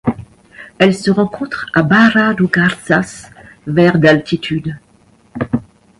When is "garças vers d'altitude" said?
2.47-4.75